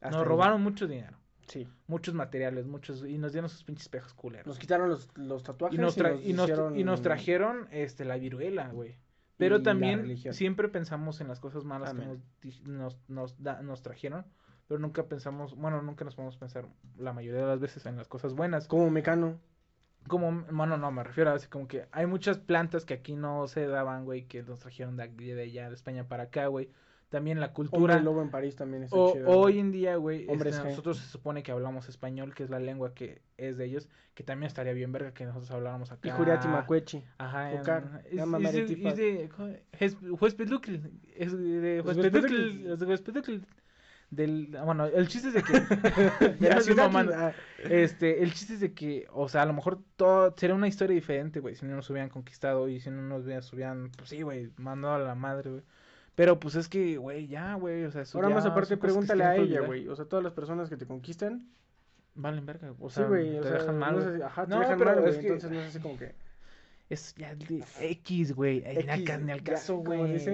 [0.00, 0.28] hasta Nos ahí.
[0.28, 1.68] robaron mucho dinero, Sí.
[1.86, 4.46] muchos materiales, muchos, y nos dieron sus pinches espejos culeros.
[4.46, 8.04] Nos quitaron los, los tatuajes y, nos tra- y, nos, hicieron- y nos trajeron este,
[8.04, 8.96] la viruela, güey.
[9.36, 12.22] Pero Y también siempre pensamos en las cosas malas que Amén.
[12.42, 14.24] nos, nos, nos, da- nos trajeron,
[14.68, 18.08] pero nunca pensamos, bueno, nunca nos podemos pensar la mayoría de las veces en las
[18.08, 18.66] cosas buenas.
[18.68, 19.38] Como mecano.
[20.08, 23.46] Como, bueno, no, me refiero a así como que hay muchas plantas que aquí no
[23.46, 26.70] se daban, güey, que nos trajeron de, de allá, de España para acá, güey.
[27.12, 27.94] También la cultura.
[27.94, 29.28] Hombre lobo en París también O- chido.
[29.28, 32.94] hoy en día, güey, este, nosotros se supone que hablamos español, que es la lengua
[32.94, 36.08] que es de ellos, que también estaría bien verga que nosotros habláramos acá.
[36.08, 37.04] Y Juriati Macuechi.
[37.18, 37.52] Ajá,
[38.10, 39.30] llama es, es, es de
[39.78, 40.10] es de.
[40.10, 40.74] Huespedlucl,
[41.14, 41.82] es de.
[44.10, 45.52] Del, ah, bueno, el chiste es de que
[46.38, 46.90] De la ciudad.
[47.14, 50.68] ah, Este, el chiste es de que, o sea, a lo mejor todo sería una
[50.68, 54.10] historia diferente, güey, si no nos hubieran conquistado y si no nos hubieran, hubieran, pues
[54.10, 55.62] sí, güey, mandado a la madre, güey.
[56.14, 59.24] Pero pues es que, güey, ya, güey, o sea, eso Ahora ya más aparte, pregúntale
[59.24, 59.88] a ella, güey.
[59.88, 61.48] O sea, todas las personas que te conquistan.
[62.14, 63.30] Valen verga, o Sí, sea, güey.
[63.32, 65.10] te O sea, dejan mal, no sé si- ajá, te No, dejan pero mal, güey.
[65.12, 66.14] es que- Entonces no es así como que.
[66.90, 70.12] Es ya de X, güey, ni al- caso, como güey.
[70.12, 70.30] dice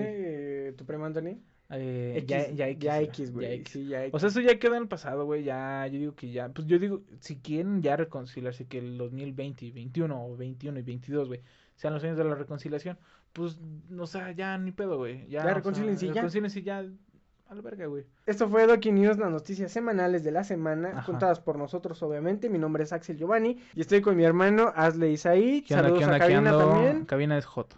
[0.68, 1.38] eh, tu primo Anthony.
[1.70, 2.82] Eh, X, ya, ya X.
[2.82, 3.54] Ya güey, X, ya güey.
[3.60, 3.72] X.
[3.72, 4.14] Sí, ya X.
[4.14, 5.44] O sea, eso ya queda en el pasado, güey.
[5.44, 6.48] Ya, yo digo que ya.
[6.48, 10.82] Pues yo digo, si quieren ya reconciliarse, que el 2020 y 21 o 21 y
[10.82, 11.42] 22, güey,
[11.76, 12.98] sean los años de la reconciliación,
[13.32, 15.22] pues, no sé, ya ni pedo, güey.
[15.28, 16.12] Ya, Ya sea, reconcíliense ya.
[16.14, 16.84] reconcíliense ya.
[17.50, 18.04] A la verga, güey.
[18.26, 21.06] Esto fue Doki News, las noticias semanales de la semana, Ajá.
[21.06, 22.50] contadas por nosotros, obviamente.
[22.50, 24.70] Mi nombre es Axel Giovanni y estoy con mi hermano.
[24.74, 24.98] ¿Qué onda,
[25.66, 27.04] Saludos onda, a Cabina también.
[27.06, 27.76] Cabina es Joto.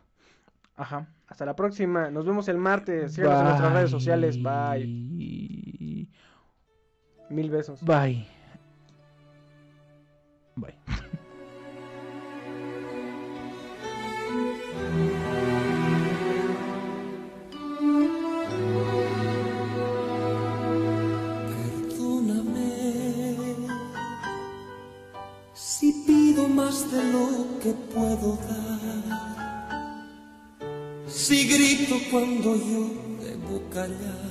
[0.74, 1.06] Ajá.
[1.28, 2.10] Hasta la próxima.
[2.10, 3.12] Nos vemos el martes.
[3.14, 4.42] Síganos en nuestras redes sociales.
[4.42, 6.08] Bye.
[7.28, 7.80] Mil besos.
[7.84, 8.26] Bye.
[10.56, 10.74] Bye.
[26.70, 29.60] De lo que puedo dar.
[31.08, 32.82] Si grito cuando yo
[33.20, 34.30] debo callar.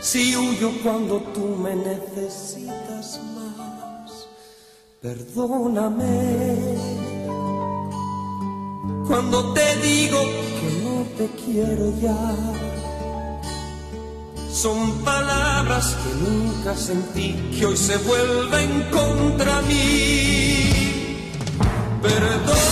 [0.00, 4.28] Si huyo cuando tú me necesitas más.
[5.02, 6.78] Perdóname
[9.06, 10.20] cuando te digo
[10.58, 12.34] que no te quiero ya.
[14.50, 20.93] Son palabras que nunca sentí, que hoy se vuelven contra mí.
[22.04, 22.63] Perdón.